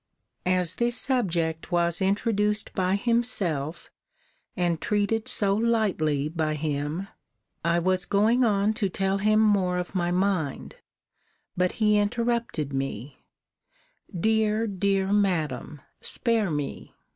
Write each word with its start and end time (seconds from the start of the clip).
]As 0.63 0.73
this 0.77 0.97
subject 0.97 1.71
was 1.71 2.01
introduced 2.01 2.73
by 2.73 2.95
himself, 2.95 3.91
and 4.57 4.81
treated 4.81 5.27
so 5.27 5.53
lightly 5.55 6.27
by 6.27 6.55
him, 6.55 7.07
I 7.63 7.77
was 7.77 8.05
going 8.07 8.43
on 8.43 8.73
to 8.81 8.89
tell 8.89 9.19
him 9.19 9.39
more 9.39 9.77
of 9.77 9.93
my 9.93 10.09
mind; 10.09 10.77
but 11.55 11.73
he 11.73 11.99
interrupted 11.99 12.73
me 12.73 13.19
Dear, 14.19 14.65
dear 14.65 15.13
Madam, 15.13 15.81
spare 16.01 16.49
me. 16.49 16.95